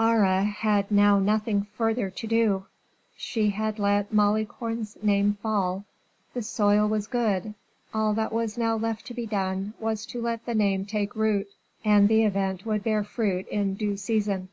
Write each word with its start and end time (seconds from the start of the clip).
Aure 0.00 0.44
had 0.44 0.90
now 0.90 1.18
nothing 1.18 1.66
further 1.76 2.08
to 2.08 2.26
do; 2.26 2.64
she 3.18 3.50
had 3.50 3.78
let 3.78 4.10
Malicorne's 4.14 4.96
name 5.02 5.34
fall; 5.42 5.84
the 6.32 6.40
soil 6.40 6.88
was 6.88 7.06
good; 7.06 7.52
all 7.92 8.14
that 8.14 8.32
was 8.32 8.56
now 8.56 8.76
left 8.76 9.04
to 9.08 9.12
be 9.12 9.26
done 9.26 9.74
was 9.78 10.06
to 10.06 10.22
let 10.22 10.46
the 10.46 10.54
name 10.54 10.86
take 10.86 11.14
root, 11.14 11.48
and 11.84 12.08
the 12.08 12.24
event 12.24 12.64
would 12.64 12.82
bear 12.82 13.04
fruit 13.04 13.46
in 13.48 13.74
due 13.74 13.98
season. 13.98 14.48